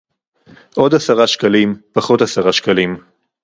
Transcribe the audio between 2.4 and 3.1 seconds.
שקלים